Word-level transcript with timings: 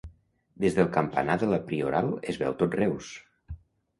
Des 0.63 0.77
del 0.77 0.87
campanar 0.95 1.35
de 1.43 1.49
la 1.51 1.59
Prioral, 1.67 2.09
es 2.33 2.39
veu 2.45 2.55
tot 2.63 2.79
Reus. 2.81 3.13